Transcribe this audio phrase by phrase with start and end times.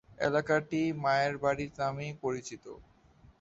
[0.19, 2.65] এলাকাটি মায়ের বাড়ি নামেই পরিচিত।